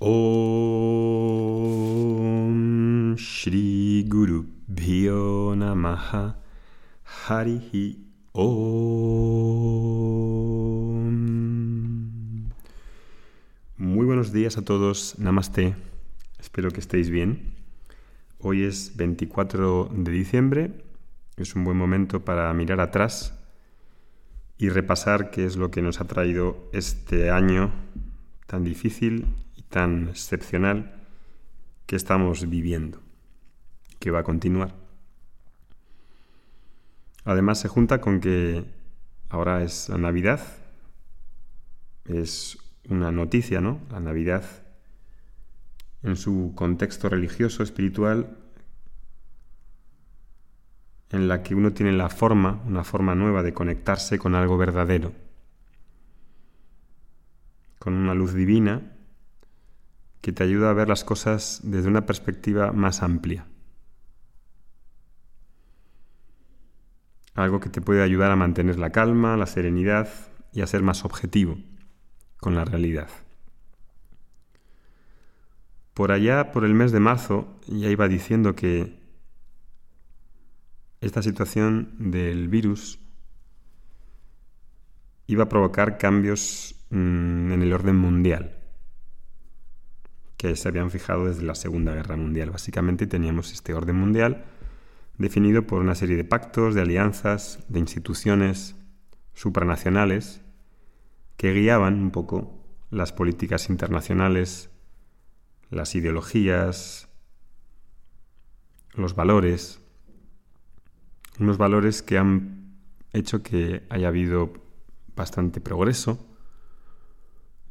Om 0.00 0.14
Shri 3.16 4.04
Guru 4.06 4.46
Bhyo 4.68 5.56
Namaha 5.56 6.38
Harihi 7.02 7.98
Om. 8.30 8.78
Muy 13.76 14.06
buenos 14.06 14.32
días 14.32 14.56
a 14.56 14.62
todos, 14.62 15.18
Namaste. 15.18 15.74
Espero 16.38 16.70
que 16.70 16.78
estéis 16.78 17.10
bien. 17.10 17.56
Hoy 18.38 18.62
es 18.62 18.96
24 18.96 19.90
de 19.92 20.12
diciembre. 20.12 20.70
Es 21.36 21.56
un 21.56 21.64
buen 21.64 21.76
momento 21.76 22.24
para 22.24 22.54
mirar 22.54 22.80
atrás 22.80 23.36
y 24.58 24.68
repasar 24.68 25.32
qué 25.32 25.44
es 25.44 25.56
lo 25.56 25.72
que 25.72 25.82
nos 25.82 26.00
ha 26.00 26.04
traído 26.04 26.70
este 26.72 27.30
año 27.30 27.72
tan 28.46 28.62
difícil 28.62 29.26
tan 29.68 30.08
excepcional 30.08 30.94
que 31.86 31.96
estamos 31.96 32.48
viviendo, 32.48 33.00
que 33.98 34.10
va 34.10 34.20
a 34.20 34.24
continuar. 34.24 34.74
Además 37.24 37.60
se 37.60 37.68
junta 37.68 38.00
con 38.00 38.20
que 38.20 38.64
ahora 39.28 39.62
es 39.62 39.88
la 39.88 39.98
Navidad, 39.98 40.40
es 42.04 42.58
una 42.88 43.12
noticia, 43.12 43.60
¿no? 43.60 43.80
La 43.90 44.00
Navidad 44.00 44.44
en 46.02 46.16
su 46.16 46.52
contexto 46.54 47.08
religioso, 47.08 47.62
espiritual, 47.62 48.36
en 51.10 51.26
la 51.28 51.42
que 51.42 51.54
uno 51.54 51.72
tiene 51.72 51.92
la 51.92 52.08
forma, 52.08 52.62
una 52.66 52.84
forma 52.84 53.14
nueva 53.14 53.42
de 53.42 53.54
conectarse 53.54 54.18
con 54.18 54.34
algo 54.34 54.58
verdadero, 54.58 55.12
con 57.78 57.94
una 57.94 58.14
luz 58.14 58.34
divina 58.34 58.97
que 60.28 60.32
te 60.34 60.44
ayuda 60.44 60.68
a 60.68 60.74
ver 60.74 60.90
las 60.90 61.04
cosas 61.04 61.60
desde 61.62 61.88
una 61.88 62.04
perspectiva 62.04 62.70
más 62.72 63.02
amplia. 63.02 63.46
Algo 67.32 67.60
que 67.60 67.70
te 67.70 67.80
puede 67.80 68.02
ayudar 68.02 68.30
a 68.30 68.36
mantener 68.36 68.78
la 68.78 68.90
calma, 68.90 69.38
la 69.38 69.46
serenidad 69.46 70.10
y 70.52 70.60
a 70.60 70.66
ser 70.66 70.82
más 70.82 71.06
objetivo 71.06 71.56
con 72.36 72.54
la 72.54 72.66
realidad. 72.66 73.08
Por 75.94 76.12
allá, 76.12 76.52
por 76.52 76.66
el 76.66 76.74
mes 76.74 76.92
de 76.92 77.00
marzo, 77.00 77.58
ya 77.66 77.88
iba 77.88 78.06
diciendo 78.06 78.54
que 78.54 79.00
esta 81.00 81.22
situación 81.22 81.94
del 82.10 82.48
virus 82.48 82.98
iba 85.26 85.44
a 85.44 85.48
provocar 85.48 85.96
cambios 85.96 86.74
mm, 86.90 87.52
en 87.52 87.62
el 87.62 87.72
orden 87.72 87.96
mundial 87.96 88.57
que 90.38 90.54
se 90.56 90.68
habían 90.68 90.90
fijado 90.90 91.26
desde 91.26 91.42
la 91.42 91.56
Segunda 91.56 91.92
Guerra 91.92 92.16
Mundial. 92.16 92.50
Básicamente 92.50 93.06
teníamos 93.06 93.52
este 93.52 93.74
orden 93.74 93.96
mundial 93.96 94.44
definido 95.18 95.66
por 95.66 95.80
una 95.80 95.96
serie 95.96 96.16
de 96.16 96.24
pactos, 96.24 96.74
de 96.74 96.80
alianzas, 96.80 97.58
de 97.68 97.80
instituciones 97.80 98.76
supranacionales 99.34 100.40
que 101.36 101.52
guiaban 101.52 101.94
un 102.00 102.12
poco 102.12 102.64
las 102.90 103.12
políticas 103.12 103.68
internacionales, 103.68 104.70
las 105.70 105.96
ideologías, 105.96 107.08
los 108.94 109.16
valores, 109.16 109.80
unos 111.40 111.58
valores 111.58 112.00
que 112.02 112.16
han 112.16 112.78
hecho 113.12 113.42
que 113.42 113.86
haya 113.90 114.08
habido 114.08 114.52
bastante 115.16 115.60
progreso, 115.60 116.24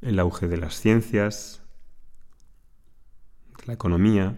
el 0.01 0.19
auge 0.19 0.47
de 0.49 0.57
las 0.57 0.79
ciencias, 0.79 1.61
la 3.67 3.73
economía, 3.73 4.37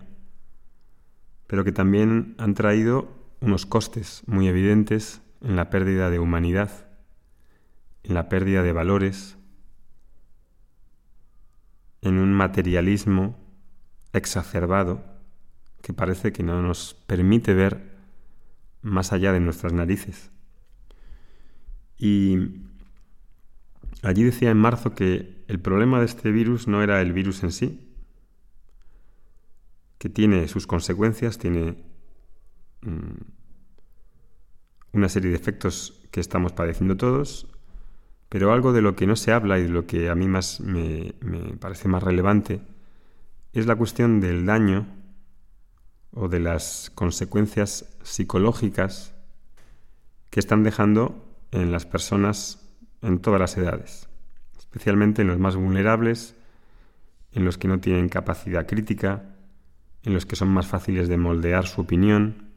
pero 1.47 1.63
que 1.63 1.72
también 1.72 2.35
han 2.38 2.55
traído 2.55 3.08
unos 3.41 3.66
costes 3.66 4.23
muy 4.25 4.47
evidentes 4.47 5.21
en 5.42 5.55
la 5.55 5.70
pérdida 5.70 6.09
de 6.09 6.20
humanidad, 6.20 6.87
en 8.03 8.15
la 8.15 8.27
pérdida 8.27 8.64
de 8.64 8.73
valores, 8.73 9.37
en 12.02 12.17
un 12.17 12.33
materialismo 12.33 13.37
exacerbado 14.14 15.03
que 15.82 15.93
parece 15.93 16.33
que 16.33 16.43
no 16.43 16.61
nos 16.61 16.95
permite 17.08 17.53
ver 17.53 17.98
más 18.82 19.14
allá 19.14 19.32
de 19.32 19.39
nuestras 19.39 19.73
narices. 19.73 20.32
Y 21.98 22.64
allí 24.02 24.23
decía 24.23 24.49
en 24.49 24.58
marzo 24.58 24.95
que 24.95 25.43
el 25.48 25.59
problema 25.59 25.99
de 25.99 26.05
este 26.05 26.32
virus 26.32 26.67
no 26.67 26.82
era 26.82 27.02
el 27.02 27.14
virus 27.14 27.43
en 27.43 27.52
sí, 27.52 27.89
que 29.99 30.10
tiene 30.10 30.48
sus 30.48 30.65
consecuencias, 30.65 31.37
tiene 31.37 31.76
mm, 32.82 33.21
una 34.93 35.10
serie 35.10 35.30
de 35.30 35.36
efectos 35.36 36.02
que 36.10 36.21
estamos 36.21 36.54
padeciendo 36.54 36.98
todos, 36.98 37.48
pero 38.30 38.52
algo 38.52 38.73
de 38.73 38.82
lo 38.82 38.95
que 38.95 39.05
no 39.05 39.15
se 39.15 39.32
habla 39.32 39.59
y 39.59 39.64
de 39.64 39.70
lo 39.70 39.86
que 39.86 40.09
a 40.09 40.15
mí 40.15 40.27
más 40.27 40.61
me, 40.61 41.14
me 41.21 41.55
parece 41.58 41.88
más 41.88 42.02
relevante 42.02 42.61
es 43.54 43.65
la 43.65 43.76
cuestión 43.76 44.20
del 44.21 44.45
daño 44.45 44.88
o 46.11 46.30
de 46.30 46.39
las 46.39 46.92
consecuencias 46.95 47.98
psicológicas 48.04 49.14
que 50.30 50.39
están 50.39 50.64
dejando 50.64 51.26
en 51.52 51.71
las 51.71 51.86
personas 51.86 52.65
en 53.02 53.20
todas 53.20 53.39
las 53.39 53.58
edades, 53.58 54.08
especialmente 54.58 55.23
en 55.23 55.27
los 55.27 55.39
más 55.39 55.55
vulnerables, 55.55 56.36
en 57.32 57.45
los 57.45 57.58
que 57.58 57.67
no 57.67 57.80
tienen 57.80 58.09
capacidad 58.09 58.67
crítica, 58.67 59.36
en 60.04 60.14
los 60.14 60.26
que 60.26 60.36
son 60.36 60.49
más 60.49 60.67
fáciles 60.67 61.08
de 61.08 61.17
moldear 61.17 61.67
su 61.67 61.82
opinión, 61.82 62.49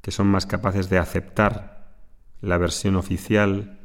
que 0.00 0.10
son 0.10 0.26
más 0.28 0.46
capaces 0.46 0.88
de 0.88 0.98
aceptar 0.98 1.94
la 2.40 2.58
versión 2.58 2.96
oficial 2.96 3.80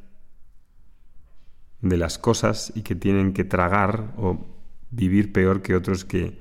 de 1.81 1.97
las 1.97 2.17
cosas 2.17 2.71
y 2.75 2.83
que 2.83 2.95
tienen 2.95 3.33
que 3.33 3.43
tragar 3.43 4.13
o 4.17 4.45
vivir 4.91 5.33
peor 5.33 5.61
que 5.61 5.75
otros 5.75 6.05
que 6.05 6.37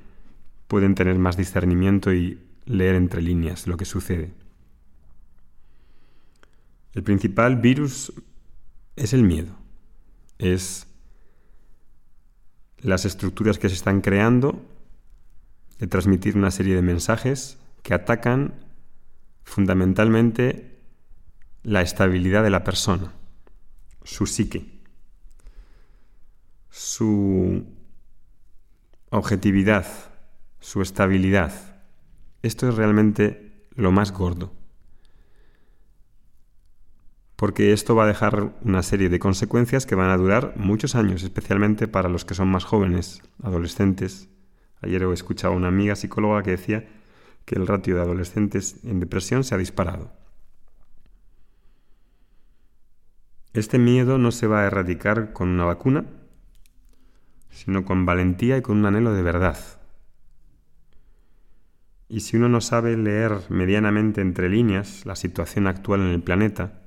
pueden 0.69 0.95
tener 0.95 1.19
más 1.19 1.37
discernimiento 1.37 2.13
y 2.13 2.39
leer 2.67 2.95
entre 2.95 3.23
líneas 3.23 3.67
lo 3.67 3.77
que 3.77 3.85
sucede. 3.85 4.33
El 6.93 7.03
principal 7.03 7.57
virus 7.57 8.13
es 8.97 9.13
el 9.13 9.23
miedo, 9.23 9.55
es 10.39 10.87
las 12.79 13.05
estructuras 13.05 13.59
que 13.59 13.69
se 13.69 13.75
están 13.75 14.01
creando 14.01 14.61
de 15.81 15.87
transmitir 15.87 16.37
una 16.37 16.51
serie 16.51 16.77
de 16.77 16.83
mensajes 16.83 17.59
que 17.83 17.95
atacan 17.95 18.55
fundamentalmente 19.45 20.79
la 21.63 21.81
estabilidad 21.81 22.43
de 22.43 22.51
la 22.51 22.65
persona, 22.65 23.15
su 24.05 24.27
psique, 24.27 24.83
su 26.69 27.65
objetividad, 29.09 29.87
su 30.61 30.83
estabilidad. 30.83 31.53
Esto 32.43 32.69
es 32.69 32.75
realmente 32.75 33.67
lo 33.75 33.91
más 33.91 34.13
gordo. 34.13 34.53
Porque 37.37 37.73
esto 37.73 37.95
va 37.95 38.05
a 38.05 38.09
dejar 38.09 38.55
una 38.63 38.83
serie 38.83 39.09
de 39.09 39.19
consecuencias 39.19 39.87
que 39.87 39.95
van 39.95 40.11
a 40.11 40.17
durar 40.19 40.53
muchos 40.57 40.95
años, 40.95 41.23
especialmente 41.23 41.89
para 41.89 42.11
los 42.11 42.27
que 42.27 42.35
son 42.35 42.49
más 42.49 42.65
jóvenes, 42.65 43.23
adolescentes, 43.43 44.29
Ayer 44.83 45.03
he 45.03 45.13
escuchado 45.13 45.55
a 45.55 45.57
una 45.57 45.69
amiga 45.69 45.97
psicóloga 45.97 46.43
que 46.43 46.53
decía 46.53 46.89
que 47.45 47.57
el 47.57 47.67
ratio 47.67 47.97
de 47.97 48.03
adolescentes 48.03 48.83
en 48.85 49.01
depresión 49.01 49.45
se 49.45 49.55
ha 49.55 49.59
disparado. 49.59 50.13
Este 53.53 53.79
miedo 53.79 54.17
no 54.17 54.31
se 54.31 54.47
va 54.47 54.63
a 54.63 54.67
erradicar 54.67 55.33
con 55.33 55.49
una 55.49 55.65
vacuna, 55.65 56.05
sino 57.51 57.85
con 57.85 58.07
valentía 58.07 58.57
y 58.57 58.63
con 58.63 58.79
un 58.79 58.87
anhelo 58.87 59.13
de 59.13 59.23
verdad. 59.23 59.59
Y 62.09 62.21
si 62.21 62.37
uno 62.37 62.49
no 62.49 62.60
sabe 62.60 62.97
leer 62.97 63.41
medianamente 63.49 64.21
entre 64.21 64.49
líneas 64.49 65.04
la 65.04 65.16
situación 65.16 65.66
actual 65.66 66.01
en 66.01 66.09
el 66.09 66.22
planeta, 66.22 66.81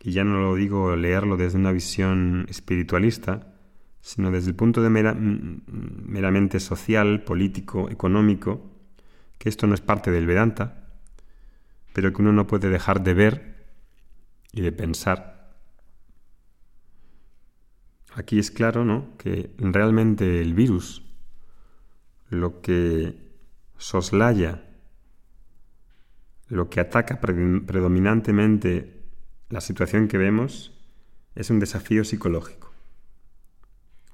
y 0.00 0.12
ya 0.12 0.24
no 0.24 0.40
lo 0.40 0.54
digo 0.54 0.94
leerlo 0.94 1.36
desde 1.36 1.58
una 1.58 1.72
visión 1.72 2.46
espiritualista, 2.48 3.55
sino 4.06 4.30
desde 4.30 4.50
el 4.50 4.54
punto 4.54 4.82
de 4.82 4.88
meramente 4.88 6.60
social, 6.60 7.24
político, 7.24 7.90
económico, 7.90 8.70
que 9.36 9.48
esto 9.48 9.66
no 9.66 9.74
es 9.74 9.80
parte 9.80 10.12
del 10.12 10.26
Vedanta, 10.28 10.86
pero 11.92 12.12
que 12.12 12.22
uno 12.22 12.32
no 12.32 12.46
puede 12.46 12.70
dejar 12.70 13.02
de 13.02 13.14
ver 13.14 13.66
y 14.52 14.60
de 14.60 14.70
pensar. 14.70 15.56
Aquí 18.14 18.38
es 18.38 18.52
claro 18.52 18.84
¿no? 18.84 19.16
que 19.18 19.50
realmente 19.58 20.40
el 20.40 20.54
virus, 20.54 21.02
lo 22.30 22.60
que 22.60 23.18
soslaya, 23.76 24.62
lo 26.46 26.70
que 26.70 26.78
ataca 26.78 27.18
predominantemente 27.18 29.02
la 29.48 29.60
situación 29.60 30.06
que 30.06 30.16
vemos, 30.16 30.72
es 31.34 31.50
un 31.50 31.58
desafío 31.58 32.04
psicológico 32.04 32.65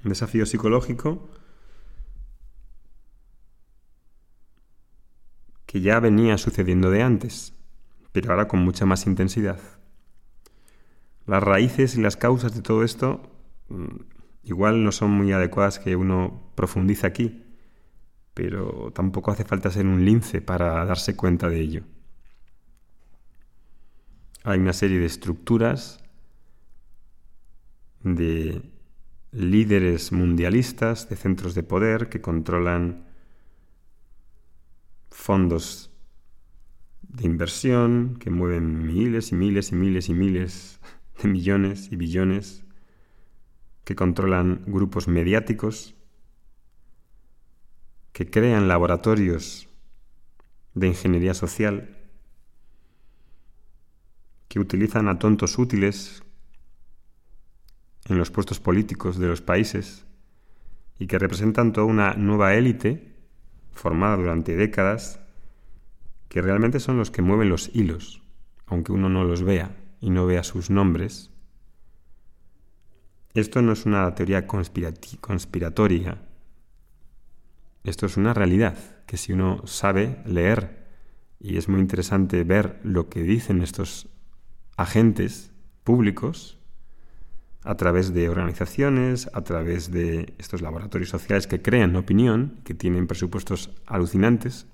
Un 0.05 0.09
desafío 0.09 0.47
psicológico 0.47 1.29
que 5.67 5.81
ya 5.81 6.01
venía 6.01 6.37
sucediendo 6.37 6.91
de 6.91 7.03
antes, 7.03 7.55
pero 8.13 8.31
ahora 8.31 8.47
con 8.47 8.61
mucha 8.61 8.85
más 8.85 9.07
intensidad. 9.07 9.59
Las 11.27 11.43
raíces 11.43 11.97
y 11.97 12.03
las 12.03 12.17
causas 12.17 12.55
de 12.55 12.63
todo 12.63 12.85
esto 12.85 13.23
mm, 13.69 13.97
igual 14.45 14.85
no 14.85 14.93
son 14.93 15.13
muy 15.13 15.33
adecuadas 15.33 15.79
que 15.79 15.97
uno 15.97 16.53
profundice 16.57 17.07
aquí, 17.07 17.45
pero 18.35 18.91
tampoco 18.93 19.31
hace 19.31 19.45
falta 19.45 19.71
ser 19.71 19.87
un 19.87 20.05
lince 20.05 20.41
para 20.41 20.85
darse 20.85 21.17
cuenta 21.17 21.49
de 21.49 21.61
ello. 21.61 21.85
Hay 24.45 24.59
una 24.59 24.73
serie 24.73 24.99
de 24.99 25.07
estructuras, 25.07 26.03
de 28.03 28.61
líderes 29.33 30.13
mundialistas, 30.13 31.09
de 31.09 31.17
centros 31.17 31.55
de 31.55 31.63
poder 31.63 32.09
que 32.09 32.21
controlan 32.21 33.07
fondos 35.11 35.91
de 37.03 37.27
inversión 37.27 38.17
que 38.19 38.31
mueven 38.31 38.87
miles 38.87 39.33
y 39.33 39.35
miles 39.35 39.73
y 39.73 39.75
miles 39.75 40.09
y 40.09 40.15
miles 40.15 40.81
de 41.23 41.29
millones 41.29 41.89
y 41.91 41.97
billones, 41.97 42.65
que 43.85 43.95
controlan 43.95 44.63
grupos 44.67 45.09
mediáticos, 45.09 45.95
que 48.13 48.31
crean 48.31 48.69
laboratorios 48.69 49.69
de 50.75 50.89
ingeniería 50.89 51.35
social, 51.35 51.99
que 54.49 54.61
utilizan 54.61 55.09
a 55.09 55.19
tontos 55.19 55.59
útiles 55.59 56.22
en 58.09 58.19
los 58.19 58.31
puestos 58.31 58.61
políticos 58.61 59.19
de 59.19 59.29
los 59.29 59.43
países 59.43 60.07
y 60.99 61.07
que 61.07 61.19
representan 61.19 61.73
toda 61.73 61.87
una 61.87 62.15
nueva 62.15 62.55
élite 62.55 63.17
formada 63.73 64.17
durante 64.17 64.57
décadas, 64.57 65.21
que 66.29 66.43
realmente 66.43 66.81
son 66.81 66.99
los 66.99 67.11
que 67.11 67.23
mueven 67.23 67.49
los 67.49 67.71
hilos, 67.75 68.23
aunque 68.67 68.93
uno 68.93 69.09
no 69.09 69.25
los 69.25 69.43
vea 69.43 69.77
y 70.01 70.11
no 70.11 70.27
vea 70.27 70.45
sus 70.45 70.71
nombres. 70.71 71.31
Esto 73.35 73.63
no 73.63 73.73
es 73.73 73.87
una 73.87 74.15
teoría 74.15 74.47
conspiratoria, 74.47 76.19
esto 77.85 78.07
es 78.07 78.17
una 78.17 78.33
realidad, 78.35 78.77
que 79.07 79.17
si 79.17 79.33
uno 79.33 79.67
sabe 79.67 80.23
leer, 80.25 80.87
y 81.41 81.57
es 81.57 81.69
muy 81.69 81.81
interesante 81.81 82.45
ver 82.45 82.79
lo 82.85 83.09
que 83.09 83.23
dicen 83.23 83.63
estos 83.63 84.09
agentes 84.77 85.51
públicos, 85.83 86.62
a 87.65 87.77
través 87.77 88.13
de 88.13 88.29
organizaciones, 88.29 89.31
a 89.33 89.43
través 89.43 89.91
de 89.91 90.35
estos 90.39 90.63
laboratorios 90.63 91.11
sociales 91.11 91.47
que 91.47 91.63
crean 91.63 91.95
opinión, 91.97 92.61
que 92.65 92.75
tienen 92.75 93.07
presupuestos 93.07 93.71
alucinantes. 93.87 94.67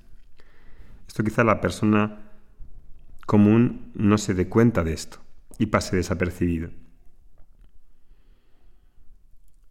Esto 1.07 1.23
quizá 1.23 1.45
la 1.45 1.61
persona 1.61 2.21
común 3.27 3.93
no 3.95 4.17
se 4.17 4.35
dé 4.35 4.49
cuenta 4.49 4.85
de 4.85 4.95
esto 4.95 5.19
y 5.59 5.67
pase 5.67 5.97
desapercibido. 5.97 6.71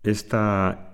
Esta 0.04 0.88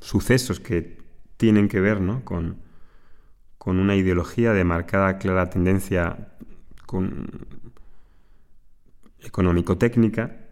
sucesos 0.00 0.60
que 0.60 0.98
tienen 1.36 1.68
que 1.68 1.80
ver 1.80 2.00
con, 2.24 2.58
con 3.58 3.78
una 3.78 3.96
ideología 3.96 4.52
de 4.52 4.64
marcada 4.64 5.18
clara 5.18 5.50
tendencia 5.50 6.28
con 6.86 7.46
económico-técnica, 9.22 10.48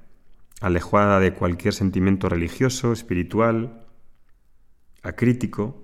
alejada 0.60 1.20
de 1.20 1.34
cualquier 1.34 1.74
sentimiento 1.74 2.28
religioso, 2.28 2.92
espiritual, 2.92 3.86
acrítico, 5.02 5.82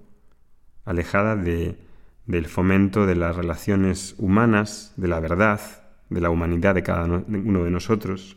alejada 0.84 1.36
de, 1.36 1.78
del 2.26 2.46
fomento 2.46 3.06
de 3.06 3.14
las 3.14 3.36
relaciones 3.36 4.14
humanas, 4.19 4.92
de 4.96 5.08
la 5.08 5.20
verdad, 5.20 5.60
de 6.10 6.20
la 6.20 6.31
humanidad 6.31 6.75
de 6.75 6.82
cada 6.82 7.04
uno 7.04 7.64
de 7.64 7.70
nosotros, 7.70 8.36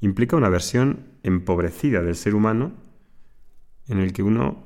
implica 0.00 0.36
una 0.36 0.48
versión 0.48 1.06
empobrecida 1.22 2.02
del 2.02 2.16
ser 2.16 2.34
humano 2.34 2.72
en 3.88 3.98
el 3.98 4.12
que 4.12 4.22
uno, 4.22 4.64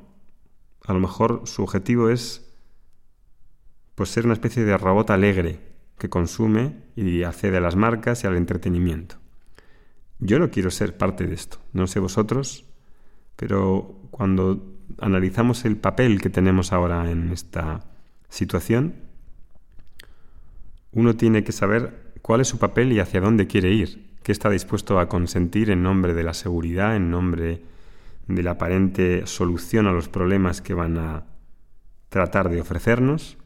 a 0.84 0.92
lo 0.92 1.00
mejor 1.00 1.42
su 1.44 1.62
objetivo 1.62 2.10
es 2.10 2.42
pues 3.94 4.10
ser 4.10 4.24
una 4.24 4.34
especie 4.34 4.64
de 4.64 4.76
robot 4.76 5.10
alegre, 5.10 5.58
que 5.98 6.08
consume 6.08 6.76
y 6.94 7.22
accede 7.22 7.56
a 7.56 7.60
las 7.60 7.76
marcas 7.76 8.24
y 8.24 8.26
al 8.26 8.36
entretenimiento. 8.36 9.16
Yo 10.18 10.38
no 10.38 10.50
quiero 10.50 10.70
ser 10.70 10.96
parte 10.96 11.26
de 11.26 11.34
esto, 11.34 11.58
no 11.72 11.86
sé 11.86 12.00
vosotros, 12.00 12.64
pero 13.36 14.00
cuando 14.10 14.74
analizamos 14.98 15.64
el 15.64 15.76
papel 15.76 16.20
que 16.20 16.30
tenemos 16.30 16.72
ahora 16.72 17.10
en 17.10 17.30
esta 17.32 17.84
situación, 18.28 18.94
uno 20.92 21.16
tiene 21.16 21.44
que 21.44 21.52
saber 21.52 22.12
cuál 22.22 22.40
es 22.40 22.48
su 22.48 22.58
papel 22.58 22.92
y 22.92 23.00
hacia 23.00 23.20
dónde 23.20 23.46
quiere 23.46 23.72
ir, 23.72 24.16
qué 24.22 24.32
está 24.32 24.48
dispuesto 24.48 24.98
a 24.98 25.08
consentir 25.08 25.70
en 25.70 25.82
nombre 25.82 26.14
de 26.14 26.24
la 26.24 26.34
seguridad, 26.34 26.96
en 26.96 27.10
nombre 27.10 27.62
de 28.26 28.42
la 28.42 28.52
aparente 28.52 29.26
solución 29.26 29.86
a 29.86 29.92
los 29.92 30.08
problemas 30.08 30.62
que 30.62 30.74
van 30.74 30.98
a 30.98 31.26
tratar 32.08 32.48
de 32.48 32.60
ofrecernos 32.60 33.36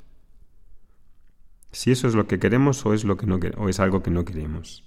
si 1.72 1.93
eso 1.93 2.08
es 2.08 2.14
lo 2.14 2.26
que 2.26 2.38
queremos 2.38 2.84
o 2.84 2.94
es, 2.94 3.05
lo 3.05 3.17
que 3.17 3.26
no, 3.26 3.38
o 3.56 3.69
es 3.69 3.81
algo 3.81 4.02
que 4.02 4.11
no 4.11 4.25
queremos. 4.25 4.84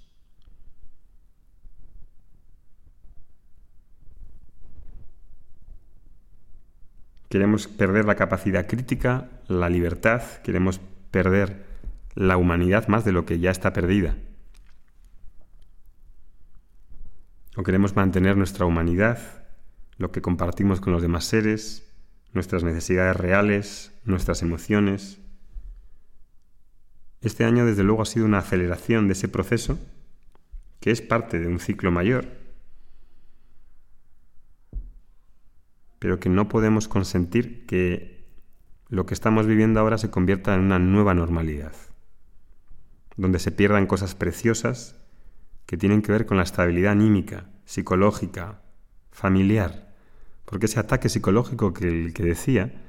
Queremos 7.28 7.66
perder 7.66 8.04
la 8.04 8.14
capacidad 8.14 8.68
crítica, 8.68 9.28
la 9.48 9.68
libertad, 9.68 10.22
queremos 10.44 10.80
perder 11.10 11.64
la 12.14 12.36
humanidad 12.36 12.86
más 12.86 13.04
de 13.04 13.12
lo 13.12 13.26
que 13.26 13.40
ya 13.40 13.50
está 13.50 13.72
perdida. 13.72 14.14
O 17.56 17.62
queremos 17.62 17.96
mantener 17.96 18.36
nuestra 18.36 18.66
humanidad, 18.66 19.18
lo 19.96 20.12
que 20.12 20.22
compartimos 20.22 20.80
con 20.80 20.92
los 20.92 21.02
demás 21.02 21.24
seres, 21.24 21.92
nuestras 22.32 22.62
necesidades 22.62 23.16
reales, 23.16 23.92
nuestras 24.04 24.42
emociones, 24.42 25.18
este 27.28 27.44
año, 27.44 27.64
desde 27.64 27.82
luego, 27.82 28.02
ha 28.02 28.06
sido 28.06 28.26
una 28.26 28.38
aceleración 28.38 29.06
de 29.08 29.14
ese 29.14 29.28
proceso, 29.28 29.78
que 30.80 30.90
es 30.90 31.00
parte 31.00 31.38
de 31.38 31.46
un 31.46 31.58
ciclo 31.58 31.90
mayor, 31.90 32.26
pero 35.98 36.20
que 36.20 36.28
no 36.28 36.48
podemos 36.48 36.88
consentir 36.88 37.64
que 37.66 38.26
lo 38.88 39.06
que 39.06 39.14
estamos 39.14 39.46
viviendo 39.46 39.80
ahora 39.80 39.96
se 39.96 40.10
convierta 40.10 40.54
en 40.54 40.60
una 40.60 40.78
nueva 40.78 41.14
normalidad, 41.14 41.72
donde 43.16 43.38
se 43.38 43.50
pierdan 43.50 43.86
cosas 43.86 44.14
preciosas 44.14 44.96
que 45.66 45.78
tienen 45.78 46.02
que 46.02 46.12
ver 46.12 46.26
con 46.26 46.36
la 46.36 46.42
estabilidad 46.42 46.92
anímica, 46.92 47.46
psicológica, 47.64 48.60
familiar, 49.10 49.94
porque 50.44 50.66
ese 50.66 50.80
ataque 50.80 51.08
psicológico 51.08 51.72
que 51.72 52.12
que 52.12 52.22
decía 52.22 52.82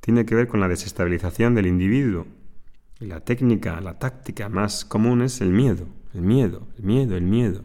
tiene 0.00 0.26
que 0.26 0.34
ver 0.34 0.48
con 0.48 0.60
la 0.60 0.68
desestabilización 0.68 1.54
del 1.54 1.66
individuo 1.66 2.26
y 3.00 3.06
la 3.06 3.20
técnica, 3.20 3.80
la 3.80 3.98
táctica 3.98 4.48
más 4.48 4.84
común 4.84 5.22
es 5.22 5.40
el 5.40 5.50
miedo, 5.50 5.86
el 6.14 6.22
miedo, 6.22 6.66
el 6.76 6.84
miedo, 6.84 7.16
el 7.16 7.22
miedo. 7.22 7.64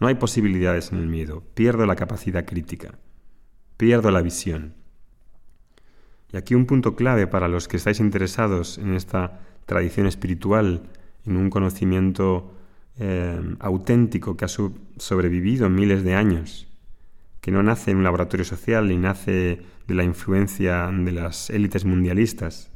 No 0.00 0.06
hay 0.06 0.14
posibilidades 0.14 0.92
en 0.92 0.98
el 0.98 1.06
miedo. 1.06 1.42
Pierdo 1.54 1.86
la 1.86 1.96
capacidad 1.96 2.44
crítica. 2.44 2.98
Pierdo 3.76 4.10
la 4.10 4.22
visión. 4.22 4.74
Y 6.32 6.36
aquí 6.36 6.54
un 6.54 6.66
punto 6.66 6.94
clave 6.94 7.26
para 7.26 7.48
los 7.48 7.68
que 7.68 7.78
estáis 7.78 8.00
interesados 8.00 8.78
en 8.78 8.94
esta 8.94 9.40
tradición 9.66 10.06
espiritual, 10.06 10.82
en 11.24 11.36
un 11.36 11.50
conocimiento 11.50 12.54
eh, 12.98 13.40
auténtico 13.60 14.36
que 14.36 14.44
ha 14.44 14.48
sobrevivido 14.48 15.70
miles 15.70 16.04
de 16.04 16.14
años, 16.14 16.68
que 17.40 17.50
no 17.50 17.62
nace 17.62 17.92
en 17.92 17.98
un 17.98 18.04
laboratorio 18.04 18.44
social 18.44 18.88
ni 18.88 18.98
nace 18.98 19.62
de 19.86 19.94
la 19.94 20.04
influencia 20.04 20.90
de 20.92 21.12
las 21.12 21.48
élites 21.48 21.84
mundialistas, 21.84 22.70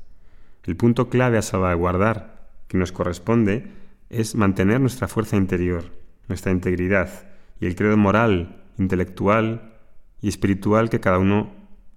el 0.65 0.77
punto 0.77 1.09
clave 1.09 1.39
a 1.39 1.43
salvaguardar 1.43 2.49
que 2.69 2.79
nos 2.79 2.93
corresponde 2.93 3.71
es 4.11 4.35
mantener 4.35 4.81
nuestra 4.81 5.09
fuerza 5.09 5.37
interior, 5.37 5.85
nuestra 6.29 6.53
integridad 6.53 7.29
y 7.61 7.67
el 7.67 7.75
credo 7.75 7.97
moral, 7.97 8.63
intelectual 8.79 9.75
y 10.21 10.29
espiritual 10.29 10.89
que 10.89 11.01
cada 11.01 11.19
uno 11.19 11.53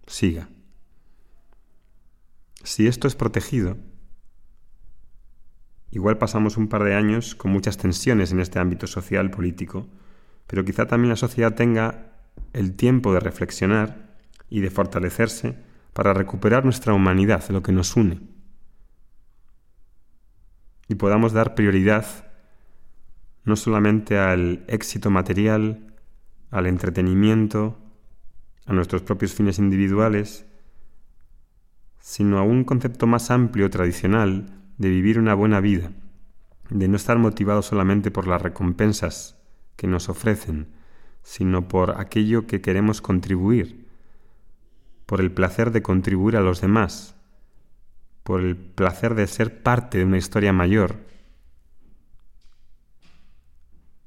siga. 0.08 0.50
Si 2.64 2.88
esto 2.88 3.08
es 3.08 3.16
protegido, 3.16 3.78
igual 5.92 6.18
pasamos 6.18 6.58
un 6.58 6.68
par 6.68 6.84
de 6.84 6.96
años 6.96 7.36
con 7.36 7.52
muchas 7.52 7.78
tensiones 7.78 8.32
en 8.32 8.40
este 8.40 8.58
ámbito 8.58 8.88
social, 8.88 9.30
político, 9.30 9.88
pero 10.48 10.66
quizá 10.66 10.88
también 10.88 11.10
la 11.10 11.16
sociedad 11.16 11.54
tenga 11.54 12.14
el 12.54 12.76
tiempo 12.76 13.14
de 13.14 13.20
reflexionar 13.20 14.16
y 14.50 14.62
de 14.62 14.72
fortalecerse 14.72 15.56
para 15.94 16.14
recuperar 16.14 16.64
nuestra 16.64 16.94
humanidad, 16.94 17.48
lo 17.50 17.62
que 17.62 17.72
nos 17.72 17.96
une 17.96 18.35
y 20.88 20.96
podamos 20.96 21.34
dar 21.34 21.56
prioridad 21.56 22.06
no 23.44 23.56
solamente 23.56 24.18
al 24.18 24.66
éxito 24.68 25.10
material, 25.10 25.94
al 26.50 26.66
entretenimiento, 26.66 27.78
a 28.66 28.74
nuestros 28.74 29.04
propios 29.04 29.34
fines 29.34 29.60
individuales, 29.60 30.46
sino 32.00 32.40
a 32.40 32.44
un 32.44 32.64
concepto 32.64 33.08
más 33.08 33.32
amplio, 33.32 33.70
tradicional, 33.70 34.48
de 34.78 34.90
vivir 34.90 35.20
una 35.20 35.34
buena 35.34 35.60
vida, 35.60 35.92
de 36.70 36.88
no 36.88 36.96
estar 36.98 37.18
motivado 37.18 37.62
solamente 37.62 38.12
por 38.12 38.28
las 38.28 38.42
recompensas 38.42 39.38
que 39.76 39.88
nos 39.88 40.10
ofrecen, 40.10 40.68
sino 41.24 41.68
por 41.68 42.00
aquello 42.00 42.48
que 42.48 42.62
queremos 42.62 43.02
contribuir, 43.02 43.88
por 45.06 45.22
el 45.22 45.32
placer 45.32 45.72
de 45.72 45.82
contribuir 45.82 46.36
a 46.36 46.42
los 46.42 46.62
demás, 46.62 47.15
por 48.26 48.42
el 48.42 48.58
placer 48.58 49.14
de 49.14 49.28
ser 49.28 49.62
parte 49.62 50.00
de 50.00 50.04
una 50.04 50.18
historia 50.18 50.52
mayor, 50.52 50.96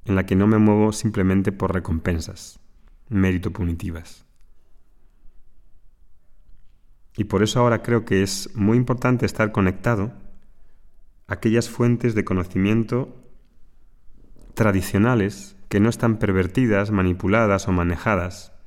en 0.07 0.17
la 0.17 0.27
que 0.27 0.35
no 0.35 0.49
me 0.49 0.59
muevo 0.59 0.93
simplemente 0.93 1.53
por 1.53 1.73
recompensas, 1.73 2.59
mérito 3.09 3.53
punitivas. 3.53 4.27
Y 7.17 7.25
por 7.25 7.45
eso 7.45 7.61
ahora 7.61 7.81
creo 7.81 8.05
que 8.05 8.25
es 8.25 8.51
muy 8.57 8.77
importante 8.77 9.25
estar 9.25 9.53
conectado 9.53 10.13
a 11.29 11.35
aquellas 11.35 11.71
fuentes 11.71 12.17
de 12.17 12.25
conocimiento 12.25 13.15
tradicionales 14.55 15.55
que 15.69 15.79
no 15.79 15.89
están 15.89 16.19
pervertidas, 16.19 16.91
manipuladas 16.91 17.69
o 17.69 17.73
manejadas 17.73 18.58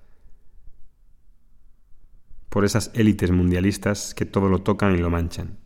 por 2.52 2.66
esas 2.66 2.92
élites 2.96 3.32
mundialistas 3.32 4.14
que 4.14 4.26
todo 4.26 4.50
lo 4.50 4.60
tocan 4.60 4.94
y 4.94 4.98
lo 4.98 5.10
manchan. 5.10 5.58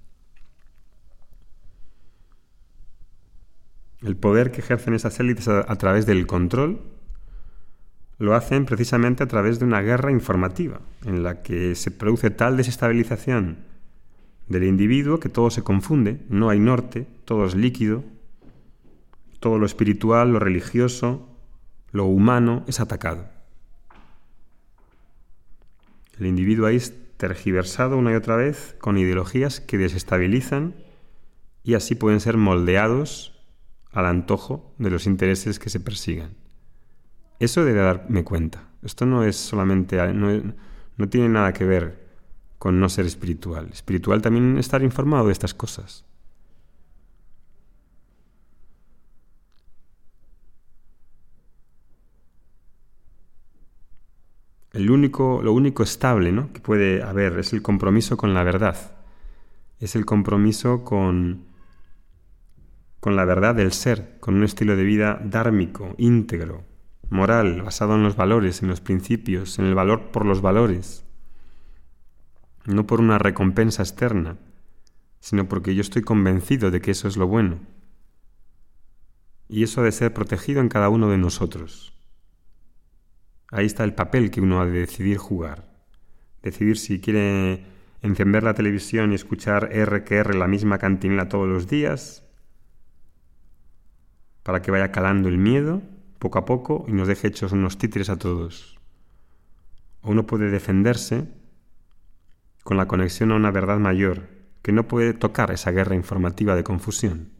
El 4.03 4.15
poder 4.15 4.51
que 4.51 4.61
ejercen 4.61 4.93
esas 4.93 5.19
élites 5.19 5.47
a, 5.47 5.75
través 5.77 6.05
del 6.05 6.27
control 6.27 6.83
lo 8.19 8.35
hacen 8.35 8.65
precisamente 8.65 9.23
a 9.23 9.27
través 9.27 9.57
de 9.57 9.65
una 9.65 9.81
guerra 9.81 10.11
informativa, 10.11 10.79
en 11.03 11.23
la 11.23 11.41
que 11.41 11.73
se 11.73 11.89
produce 11.89 12.29
tal 12.29 12.55
desestabilización 12.55 13.65
del 14.47 14.63
individuo 14.63 15.19
que 15.19 15.27
todo 15.27 15.49
se 15.49 15.63
confunde, 15.63 16.23
no 16.29 16.49
hay 16.49 16.59
norte, 16.59 17.07
todo 17.25 17.47
es 17.47 17.55
líquido, 17.55 18.03
todo 19.39 19.57
lo 19.57 19.65
espiritual, 19.65 20.31
lo 20.31 20.37
religioso, 20.37 21.35
lo 21.91 22.05
humano 22.05 22.63
es 22.67 22.79
atacado. 22.79 23.34
El 26.19 26.27
individuo 26.27 26.67
ahí 26.67 26.77
es 26.77 26.93
tergiversado 27.17 27.97
una 27.97 28.11
y 28.11 28.15
otra 28.15 28.35
vez 28.35 28.75
con 28.79 28.97
ideologías 28.97 29.59
que 29.59 29.77
desestabilizan 29.77 30.75
y 31.63 31.73
así 31.73 31.95
pueden 31.95 32.19
ser 32.19 32.37
moldeados 32.37 33.33
al 33.91 34.05
antojo 34.05 34.73
de 34.77 34.89
los 34.89 35.07
intereses 35.07 35.59
que 35.59 35.69
se 35.69 35.79
persigan. 35.79 36.35
Eso 37.39 37.65
debe 37.65 37.79
darme 37.79 38.23
cuenta. 38.23 38.69
Esto 38.83 39.05
no 39.05 39.23
es 39.23 39.35
solamente, 39.35 39.97
no, 40.13 40.53
no 40.97 41.09
tiene 41.09 41.29
nada 41.29 41.53
que 41.53 41.65
ver 41.65 42.05
con 42.57 42.79
no 42.79 42.89
ser 42.89 43.05
espiritual. 43.05 43.69
Espiritual 43.71 44.21
también 44.21 44.57
estar 44.57 44.83
informado 44.83 45.27
de 45.27 45.33
estas 45.33 45.53
cosas. 45.53 46.05
El 54.75 54.91
único, 54.91 55.41
lo 55.41 55.53
único 55.53 55.83
estable 55.83 56.33
¿no? 56.33 56.51
que 56.51 56.59
puede 56.59 57.01
haber 57.01 57.39
es 57.39 57.53
el 57.53 57.61
compromiso 57.61 58.17
con 58.17 58.33
la 58.33 58.43
verdad. 58.43 58.75
Es 59.79 59.95
el 59.95 60.05
compromiso 60.05 60.83
con, 60.83 61.45
con 62.99 63.15
la 63.15 63.23
verdad 63.23 63.55
del 63.55 63.71
ser, 63.71 64.17
con 64.19 64.35
un 64.35 64.43
estilo 64.43 64.75
de 64.75 64.83
vida 64.83 65.21
dármico, 65.23 65.95
íntegro, 65.97 66.65
moral, 67.09 67.61
basado 67.61 67.95
en 67.95 68.03
los 68.03 68.17
valores, 68.17 68.63
en 68.63 68.67
los 68.67 68.81
principios, 68.81 69.59
en 69.59 69.65
el 69.65 69.75
valor 69.75 70.11
por 70.11 70.25
los 70.25 70.41
valores. 70.41 71.05
No 72.65 72.85
por 72.85 72.99
una 72.99 73.17
recompensa 73.17 73.81
externa, 73.81 74.35
sino 75.21 75.47
porque 75.47 75.73
yo 75.73 75.79
estoy 75.79 76.01
convencido 76.01 76.69
de 76.69 76.81
que 76.81 76.91
eso 76.91 77.07
es 77.07 77.15
lo 77.15 77.27
bueno. 77.27 77.59
Y 79.47 79.63
eso 79.63 79.79
ha 79.79 79.85
de 79.85 79.93
ser 79.93 80.13
protegido 80.13 80.59
en 80.59 80.67
cada 80.67 80.89
uno 80.89 81.09
de 81.09 81.17
nosotros. 81.17 81.94
Ahí 83.51 83.65
está 83.65 83.83
el 83.83 83.93
papel 83.93 84.31
que 84.31 84.41
uno 84.41 84.61
ha 84.61 84.65
de 84.65 84.79
decidir 84.79 85.17
jugar. 85.17 85.71
Decidir 86.41 86.77
si 86.77 86.99
quiere 86.99 87.65
encender 88.01 88.43
la 88.43 88.53
televisión 88.53 89.11
y 89.11 89.15
escuchar 89.15 89.69
RQR 89.71 90.35
la 90.35 90.47
misma 90.47 90.77
cantinela 90.77 91.29
todos 91.29 91.47
los 91.47 91.67
días 91.67 92.23
para 94.43 94.61
que 94.61 94.69
vaya 94.69 94.91
calando 94.91 95.27
el 95.27 95.39
miedo 95.39 95.81
poco 96.19 96.37
a 96.37 96.45
poco 96.45 96.85
y 96.87 96.91
nos 96.91 97.07
deje 97.07 97.27
hechos 97.27 97.51
unos 97.51 97.77
títeres 97.77 98.09
a 98.09 98.17
todos. 98.17 98.79
O 100.01 100.11
uno 100.11 100.27
puede 100.27 100.49
defenderse 100.49 101.27
con 102.63 102.77
la 102.77 102.87
conexión 102.87 103.31
a 103.31 103.35
una 103.35 103.51
verdad 103.51 103.79
mayor 103.79 104.29
que 104.61 104.71
no 104.71 104.87
puede 104.87 105.13
tocar 105.13 105.51
esa 105.51 105.71
guerra 105.71 105.95
informativa 105.95 106.55
de 106.55 106.63
confusión. 106.63 107.34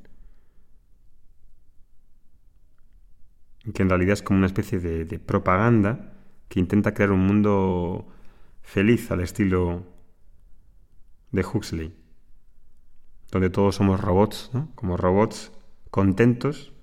Que 3.74 3.84
en 3.84 3.90
realidad 3.90 4.14
es 4.14 4.22
como 4.22 4.38
una 4.38 4.48
especie 4.48 4.80
de, 4.80 5.20
propaganda 5.20 6.14
que 6.50 6.60
intenta 6.60 6.94
crear 6.94 7.12
un 7.12 7.26
mundo 7.26 8.08
feliz 8.62 9.10
al 9.12 9.22
estilo 9.22 9.84
de 11.32 11.44
Huxley, 11.44 11.96
donde 13.32 13.50
todos 13.50 13.76
somos 13.76 14.00
robots, 14.00 14.52
como 14.76 14.98
robots 14.98 15.52
contentos 15.90 16.74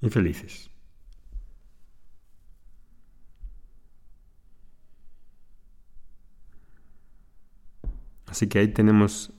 y 0.00 0.10
felices. 0.10 0.70
Así 8.26 8.48
que 8.48 8.58
ahí 8.58 8.68
tenemos 8.68 9.32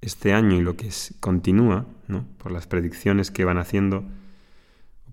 este 0.00 0.32
año 0.32 0.56
y 0.56 0.60
lo 0.60 0.76
que 0.76 0.90
continúa, 1.20 1.86
¿no? 2.06 2.26
por 2.38 2.52
las 2.52 2.66
predicciones 2.66 3.30
que 3.30 3.44
van 3.44 3.58
haciendo 3.58 4.04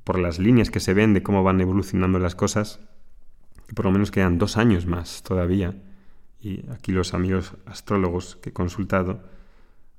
por 0.04 0.20
las 0.20 0.40
líneas 0.40 0.72
que 0.72 0.80
se 0.80 0.94
ven 0.94 1.14
de 1.14 1.24
cómo 1.24 1.44
van 1.44 1.62
evolucionando 1.62 2.20
las 2.20 2.36
cosas, 2.36 2.80
por 3.76 3.86
lo 3.86 3.92
menos 3.92 4.12
quedan 4.12 4.38
dos 4.38 4.58
años 4.58 4.86
más 4.86 5.24
todavía. 5.24 5.76
Y 6.40 6.70
aquí 6.72 6.92
los 6.92 7.14
amigos 7.14 7.54
astrólogos 7.66 8.36
que 8.36 8.50
he 8.50 8.54
consultado 8.54 9.24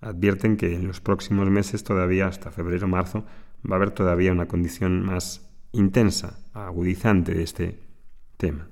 advierten 0.01 0.57
que 0.57 0.75
en 0.75 0.87
los 0.87 1.01
próximos 1.01 1.49
meses, 1.49 1.85
todavía 1.85 2.27
hasta 2.27 2.51
febrero 2.51 2.89
marzo, 2.89 3.25
va 3.65 3.75
a 3.75 3.79
haber 3.79 3.93
todavía 3.93 4.33
una 4.33 4.49
condición 4.49 5.03
más 5.03 5.49
intensa, 5.71 6.39
agudizante 6.53 7.33
de 7.33 7.43
este 7.45 7.79
tema. 8.37 8.69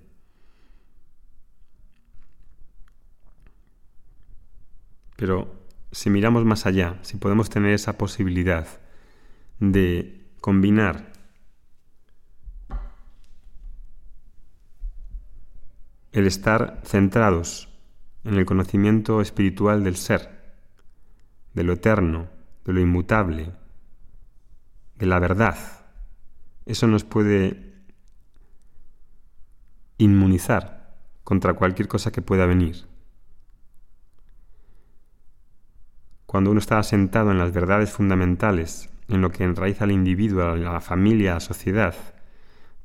Pero 5.17 5.55
si 5.93 6.11
miramos 6.11 6.45
más 6.45 6.67
allá, 6.67 6.99
si 7.03 7.17
podemos 7.17 7.51
tener 7.51 7.73
esa 7.73 7.97
posibilidad 7.97 8.67
de 9.61 10.21
combinar 10.41 11.10
el 16.21 16.27
estar 16.27 16.81
centrados 16.85 17.69
en 18.25 18.35
el 18.35 18.45
conocimiento 18.45 19.21
espiritual 19.21 19.83
del 19.83 19.97
ser, 19.97 20.55
de 21.55 21.65
lo 21.65 21.73
eterno, 21.73 22.29
de 22.65 22.73
lo 22.73 22.81
inmutable, 22.81 23.53
de 24.97 25.07
la 25.07 25.19
verdad. 25.19 25.57
Eso 26.67 26.87
nos 26.87 27.05
puede 27.05 27.75
inmunizar 29.99 30.95
contra 31.25 31.55
cualquier 31.55 31.89
cosa 31.89 32.11
que 32.11 32.23
pueda 32.23 32.47
venir. 32.47 32.87
Cuando 36.27 36.51
uno 36.51 36.61
está 36.61 36.79
asentado 36.79 37.31
en 37.33 37.39
las 37.39 37.53
verdades 37.53 37.91
fundamentales, 37.91 38.91
en 39.09 39.21
lo 39.21 39.31
que 39.31 39.43
enraiza 39.43 39.85
al 39.85 39.91
individuo, 39.91 40.45
a 40.45 40.57
la 40.57 40.81
familia, 40.81 41.33
a 41.33 41.35
la 41.35 41.41
sociedad, 41.41 41.95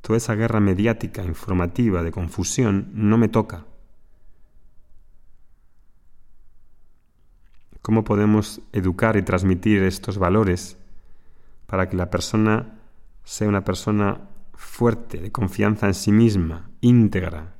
toda 0.06 0.18
esa 0.18 0.36
guerra 0.36 0.60
mediática, 0.60 1.24
informativa, 1.24 2.04
de 2.04 2.12
confusión, 2.12 2.90
no 2.94 3.18
me 3.18 3.26
toca. 3.26 3.64
¿Cómo 7.82 8.04
podemos 8.04 8.60
educar 8.72 9.16
y 9.16 9.22
transmitir 9.22 9.82
estos 9.82 10.18
valores 10.18 10.78
para 11.66 11.88
que 11.88 11.96
la 11.96 12.08
persona 12.08 12.78
sea 13.24 13.48
una 13.48 13.64
persona 13.64 14.20
fuerte, 14.54 15.18
de 15.18 15.32
confianza 15.32 15.88
en 15.88 15.94
sí 15.94 16.12
misma, 16.12 16.70
íntegra, 16.80 17.56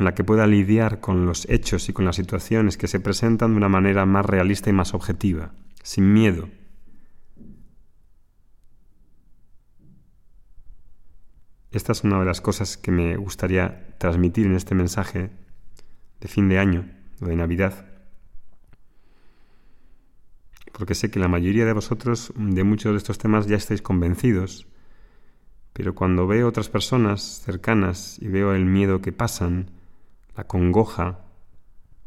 en 0.00 0.04
la 0.04 0.16
que 0.16 0.24
pueda 0.24 0.48
lidiar 0.48 0.98
con 0.98 1.26
los 1.26 1.48
hechos 1.48 1.88
y 1.88 1.92
con 1.92 2.04
las 2.04 2.16
situaciones 2.16 2.76
que 2.76 2.88
se 2.88 2.98
presentan 2.98 3.52
de 3.52 3.56
una 3.58 3.68
manera 3.68 4.04
más 4.04 4.26
realista 4.26 4.68
y 4.68 4.72
más 4.72 4.94
objetiva, 4.94 5.52
sin 5.84 6.12
miedo? 6.12 6.48
Esta 11.72 11.92
es 11.92 12.02
una 12.02 12.18
de 12.18 12.24
las 12.26 12.40
cosas 12.40 12.76
que 12.76 12.90
me 12.90 13.16
gustaría 13.16 13.96
transmitir 13.98 14.46
en 14.46 14.56
este 14.56 14.74
mensaje 14.74 15.30
de 16.20 16.28
fin 16.28 16.48
de 16.48 16.58
año 16.58 16.90
o 17.20 17.26
de 17.26 17.36
Navidad. 17.36 17.86
porque 20.80 20.94
sé 20.94 21.10
que 21.10 21.20
la 21.20 21.28
mayoría 21.28 21.66
de 21.66 21.74
vosotros 21.74 22.32
de 22.36 22.64
muchos 22.64 22.92
de 22.92 22.96
estos 22.96 23.18
temas 23.18 23.46
ya 23.46 23.56
estáis 23.56 23.82
convencidos, 23.82 24.66
pero 25.74 25.94
cuando 25.94 26.26
veo 26.26 26.48
otras 26.48 26.70
personas 26.70 27.42
cercanas 27.44 28.16
y 28.18 28.28
veo 28.28 28.54
el 28.54 28.64
miedo 28.64 29.02
que 29.02 29.12
pasan, 29.12 29.72
la 30.34 30.44
congoja 30.44 31.18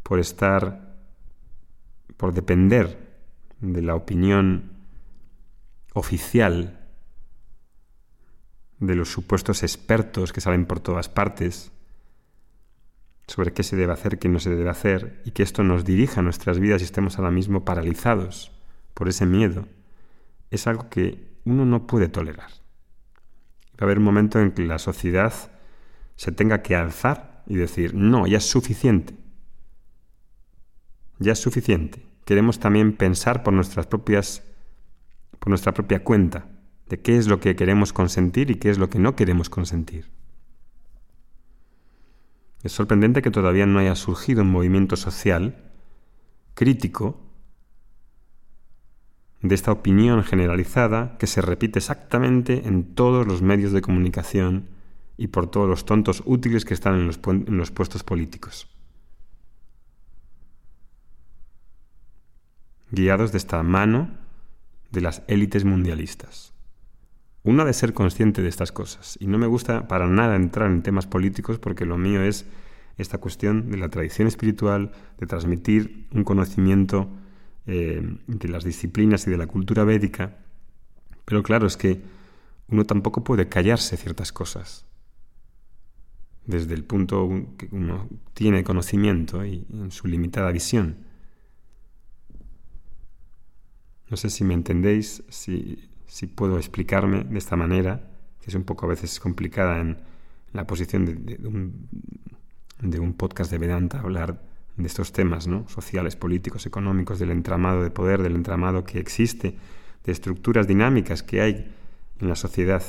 por 0.01 0.19
estar, 0.19 0.97
por 2.17 2.33
depender 2.33 3.15
de 3.61 3.83
la 3.83 3.93
opinión 3.93 4.71
oficial 5.93 6.82
de 8.87 8.95
los 8.95 9.09
supuestos 9.09 9.63
expertos 9.63 10.33
que 10.33 10.41
salen 10.41 10.65
por 10.65 10.79
todas 10.79 11.09
partes 11.09 11.71
sobre 13.27 13.53
qué 13.53 13.63
se 13.63 13.77
debe 13.77 13.93
hacer, 13.93 14.19
qué 14.19 14.27
no 14.27 14.39
se 14.39 14.49
debe 14.49 14.69
hacer, 14.69 15.21
y 15.25 15.31
que 15.31 15.43
esto 15.43 15.63
nos 15.63 15.85
dirija 15.85 16.19
a 16.19 16.23
nuestras 16.23 16.59
vidas 16.59 16.81
y 16.81 16.85
estemos 16.85 17.17
ahora 17.17 17.31
mismo 17.31 17.63
paralizados 17.63 18.51
por 18.93 19.07
ese 19.07 19.25
miedo, 19.25 19.65
es 20.51 20.67
algo 20.67 20.89
que 20.89 21.33
uno 21.45 21.65
no 21.65 21.87
puede 21.87 22.09
tolerar. 22.09 22.49
Va 23.75 23.81
a 23.81 23.83
haber 23.85 23.97
un 23.97 24.03
momento 24.03 24.39
en 24.39 24.51
que 24.51 24.63
la 24.63 24.77
sociedad 24.77 25.33
se 26.15 26.31
tenga 26.31 26.61
que 26.61 26.75
alzar 26.75 27.43
y 27.47 27.55
decir, 27.55 27.95
no, 27.95 28.27
ya 28.27 28.37
es 28.37 28.45
suficiente. 28.49 29.15
Ya 31.19 31.31
es 31.31 31.39
suficiente. 31.39 32.05
Queremos 32.25 32.59
también 32.59 32.93
pensar 32.93 33.43
por 33.43 33.53
nuestras 33.53 33.87
propias 33.87 34.43
por 35.39 35.49
nuestra 35.49 35.73
propia 35.73 36.03
cuenta 36.03 36.45
de 36.93 36.99
qué 36.99 37.17
es 37.17 37.25
lo 37.25 37.39
que 37.39 37.55
queremos 37.55 37.91
consentir 37.91 38.51
y 38.51 38.55
qué 38.57 38.69
es 38.69 38.77
lo 38.77 38.87
que 38.87 38.99
no 38.99 39.15
queremos 39.15 39.49
consentir. 39.49 40.11
Es 42.61 42.71
sorprendente 42.71 43.23
que 43.23 43.31
todavía 43.31 43.65
no 43.65 43.79
haya 43.79 43.95
surgido 43.95 44.43
un 44.43 44.51
movimiento 44.51 44.95
social 44.95 45.55
crítico 46.53 47.19
de 49.41 49.55
esta 49.55 49.71
opinión 49.71 50.23
generalizada 50.23 51.17
que 51.17 51.25
se 51.25 51.41
repite 51.41 51.79
exactamente 51.79 52.67
en 52.67 52.93
todos 52.93 53.25
los 53.25 53.41
medios 53.41 53.71
de 53.71 53.81
comunicación 53.81 54.67
y 55.17 55.29
por 55.29 55.49
todos 55.49 55.67
los 55.67 55.85
tontos 55.85 56.21
útiles 56.27 56.63
que 56.63 56.75
están 56.75 56.93
en 56.93 57.07
los, 57.07 57.19
en 57.25 57.57
los 57.57 57.71
puestos 57.71 58.03
políticos. 58.03 58.67
Guiados 62.91 63.31
de 63.31 63.39
esta 63.39 63.63
mano 63.63 64.11
de 64.91 65.01
las 65.01 65.23
élites 65.25 65.65
mundialistas. 65.65 66.53
Uno 67.43 67.63
ha 67.63 67.65
de 67.65 67.73
ser 67.73 67.93
consciente 67.93 68.41
de 68.41 68.49
estas 68.49 68.71
cosas 68.71 69.17
y 69.19 69.27
no 69.27 69.37
me 69.37 69.47
gusta 69.47 69.87
para 69.87 70.07
nada 70.07 70.35
entrar 70.35 70.71
en 70.71 70.81
temas 70.81 71.07
políticos 71.07 71.59
porque 71.59 71.85
lo 71.85 71.97
mío 71.97 72.21
es 72.23 72.45
esta 72.97 73.17
cuestión 73.17 73.69
de 73.69 73.77
la 73.77 73.89
tradición 73.89 74.27
espiritual, 74.27 74.91
de 75.19 75.27
transmitir 75.27 76.07
un 76.13 76.23
conocimiento 76.23 77.09
eh, 77.65 78.17
de 78.27 78.47
las 78.47 78.63
disciplinas 78.63 79.27
y 79.27 79.31
de 79.31 79.37
la 79.37 79.47
cultura 79.47 79.83
védica, 79.83 80.37
pero 81.25 81.43
claro, 81.43 81.67
es 81.67 81.77
que 81.77 82.01
uno 82.67 82.85
tampoco 82.85 83.23
puede 83.23 83.49
callarse 83.49 83.97
ciertas 83.97 84.31
cosas. 84.31 84.85
Desde 86.45 86.73
el 86.73 86.83
punto 86.83 87.29
que 87.57 87.69
uno 87.71 88.09
tiene 88.33 88.63
conocimiento 88.63 89.45
y 89.45 89.65
en 89.71 89.91
su 89.91 90.07
limitada 90.07 90.51
visión. 90.51 90.97
No 94.09 94.17
sé 94.17 94.29
si 94.29 94.43
me 94.43 94.53
entendéis, 94.53 95.23
si, 95.29 95.89
puedo 96.35 96.57
explicarme 96.57 97.23
de 97.23 97.37
esta 97.39 97.55
manera, 97.55 98.01
que 98.39 98.51
es 98.51 98.55
un 98.55 98.63
poco 98.63 98.85
a 98.85 98.89
veces 98.89 99.19
complicada 99.19 99.79
en 99.79 99.97
la 100.51 100.67
posición 100.67 101.05
de, 101.05 101.39
un, 101.47 101.87
de 102.79 102.99
un 102.99 103.13
podcast 103.13 103.49
de 103.49 103.57
Vedanta, 103.57 103.99
hablar 103.99 104.39
de 104.77 104.87
estos 104.87 105.11
temas 105.11 105.47
¿no? 105.47 105.67
sociales, 105.67 106.15
políticos, 106.15 106.65
económicos, 106.67 107.17
del 107.17 107.31
entramado 107.31 107.83
de 107.83 107.89
poder, 107.89 108.21
del 108.21 108.35
entramado 108.35 108.83
que 108.83 108.99
existe, 108.99 109.55
de 110.03 110.11
estructuras 110.11 110.67
dinámicas 110.67 111.23
que 111.23 111.41
hay 111.41 111.73
en 112.19 112.29
la 112.29 112.35
sociedad 112.35 112.83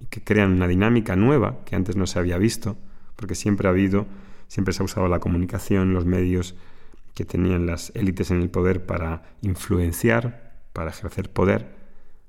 y 0.00 0.06
que 0.06 0.22
crean 0.22 0.52
una 0.52 0.66
dinámica 0.66 1.14
nueva 1.14 1.62
que 1.66 1.76
antes 1.76 1.96
no 1.96 2.06
se 2.06 2.18
había 2.18 2.38
visto, 2.38 2.78
porque 3.16 3.34
siempre 3.34 3.68
ha 3.68 3.70
habido, 3.70 4.06
siempre 4.48 4.72
se 4.72 4.82
ha 4.82 4.86
usado 4.86 5.08
la 5.08 5.20
comunicación, 5.20 5.92
los 5.92 6.06
medios 6.06 6.54
que 7.12 7.26
tenían 7.26 7.66
las 7.66 7.92
élites 7.94 8.30
en 8.30 8.40
el 8.40 8.48
poder 8.48 8.86
para 8.86 9.36
influenciar, 9.42 10.54
para 10.72 10.90
ejercer 10.90 11.30
poder, 11.30 11.75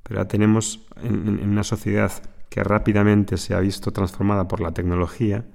pero 0.08 0.20
ahora 0.20 0.30
tenemos 0.30 0.88
en, 1.04 1.28
en 1.28 1.50
una 1.50 1.64
sociedad 1.64 2.12
que 2.50 2.64
rápidamente 2.64 3.36
se 3.38 3.54
ha 3.54 3.60
visto 3.60 3.92
transformada 3.92 4.48
por 4.48 4.62
la 4.62 4.72
tecnología, 4.72 5.46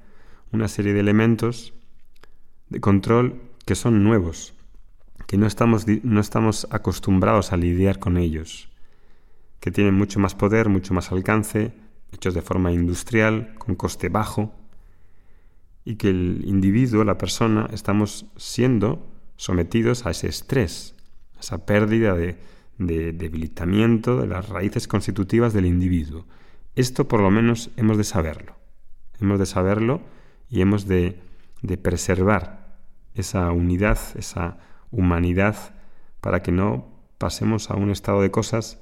una 0.53 0.69
serie 0.69 0.93
de 0.93 1.01
elementos 1.01 1.73
de 2.69 2.81
control 2.81 3.41
que 3.65 3.75
son 3.75 4.05
nuevos, 4.05 4.55
que 5.27 5.39
no 5.39 5.47
estamos, 5.47 5.87
no 6.03 6.21
estamos 6.21 6.67
acostumbrados 6.71 7.53
a 7.53 7.57
lidiar 7.57 7.99
con 7.99 8.19
ellos, 8.19 8.69
que 9.61 9.71
tienen 9.71 9.95
mucho 9.95 10.21
más 10.21 10.35
poder, 10.35 10.69
mucho 10.69 10.93
más 10.93 11.13
alcance, 11.13 11.73
hechos 12.13 12.35
de 12.35 12.43
forma 12.43 12.73
industrial, 12.73 13.55
con 13.57 13.75
coste 13.75 14.11
bajo, 14.11 14.55
y 15.85 15.97
que 15.97 16.11
el 16.11 16.43
individuo, 16.45 17.05
la 17.05 17.17
persona, 17.17 17.69
estamos 17.73 18.27
siendo 18.37 19.09
sometidos 19.37 20.05
a 20.05 20.11
ese 20.11 20.29
estrés, 20.29 20.95
a 21.37 21.41
esa 21.41 21.65
pérdida 21.65 22.15
de, 22.15 22.37
de 22.79 23.13
debilitamiento 23.13 24.21
de 24.21 24.27
las 24.27 24.49
raíces 24.49 24.89
constitutivas 24.89 25.53
del 25.53 25.67
individuo. 25.67 26.27
Esto 26.75 27.09
por 27.09 27.21
lo 27.21 27.31
menos 27.31 27.71
hemos 27.77 27.99
de 27.99 28.05
saberlo. 28.05 28.57
Hemos 29.21 29.39
de 29.39 29.47
saberlo 29.47 30.01
y 30.49 30.61
hemos 30.61 30.87
de, 30.87 31.21
de 31.63 31.77
preservar 31.77 32.79
esa 33.15 33.51
unidad, 33.53 33.99
esa 34.17 34.59
humanidad, 34.91 35.75
para 36.21 36.43
que 36.43 36.53
no 36.53 36.89
pasemos 37.19 37.71
a 37.71 37.75
un 37.75 37.91
estado 37.91 38.23
de 38.23 38.31
cosas 38.31 38.81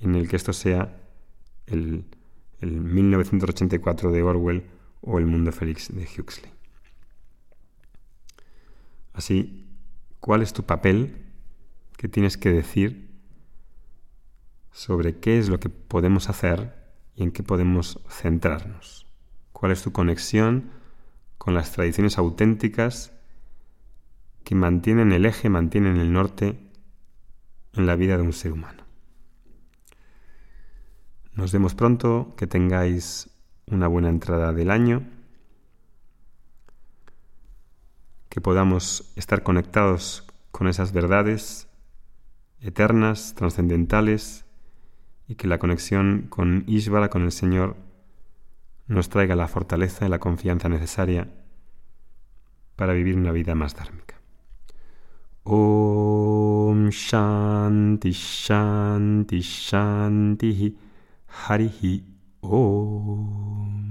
en 0.00 0.14
el 0.14 0.28
que 0.28 0.36
esto 0.36 0.52
sea 0.52 0.96
el, 1.66 2.04
el 2.60 2.80
1984 2.80 4.10
de 4.10 4.22
Orwell 4.22 4.64
o 5.00 5.18
el 5.18 5.26
mundo 5.26 5.52
félix 5.52 5.94
de 5.94 6.02
Huxley. 6.04 6.50
Así, 9.12 9.66
¿cuál 10.20 10.42
es 10.42 10.52
tu 10.52 10.64
papel? 10.64 11.24
¿Qué 11.96 12.08
tienes 12.08 12.36
que 12.36 12.50
decir 12.50 13.05
sobre 14.76 15.20
qué 15.20 15.38
es 15.38 15.48
lo 15.48 15.58
que 15.58 15.70
podemos 15.70 16.28
hacer 16.28 16.74
y 17.14 17.22
en 17.22 17.32
qué 17.32 17.42
podemos 17.42 17.98
centrarnos? 18.10 19.06
¿Cuál 19.52 19.72
es 19.72 19.82
tu 19.82 19.90
conexión 19.90 20.70
con 21.38 21.54
las 21.54 21.72
tradiciones 21.72 22.18
auténticas 22.18 23.12
que 24.44 24.54
mantienen 24.54 25.12
el 25.12 25.24
eje, 25.26 25.48
mantienen 25.48 25.96
el 25.96 26.12
norte 26.12 26.58
en 27.72 27.86
la 27.86 27.96
vida 27.96 28.16
de 28.16 28.22
un 28.22 28.32
ser 28.32 28.52
humano. 28.52 28.84
Nos 31.34 31.52
vemos 31.52 31.74
pronto, 31.74 32.34
que 32.36 32.46
tengáis 32.46 33.30
una 33.66 33.88
buena 33.88 34.08
entrada 34.08 34.52
del 34.52 34.70
año, 34.70 35.08
que 38.28 38.40
podamos 38.40 39.12
estar 39.16 39.42
conectados 39.42 40.26
con 40.50 40.68
esas 40.68 40.92
verdades 40.92 41.68
eternas, 42.60 43.34
trascendentales, 43.34 44.45
y 45.28 45.34
que 45.34 45.48
la 45.48 45.58
conexión 45.58 46.26
con 46.28 46.64
Ishvara, 46.66 47.10
con 47.10 47.22
el 47.22 47.32
Señor, 47.32 47.76
nos 48.86 49.08
traiga 49.08 49.34
la 49.34 49.48
fortaleza 49.48 50.06
y 50.06 50.08
la 50.08 50.18
confianza 50.18 50.68
necesaria 50.68 51.28
para 52.76 52.92
vivir 52.92 53.16
una 53.16 53.32
vida 53.32 53.54
más 53.54 53.74
dármica. 53.74 54.16
Om 55.42 56.88
Shanti 56.90 58.10
Shanti 58.10 59.40
Shanti 59.40 60.76
Harihi 61.48 62.04
Om 62.40 63.85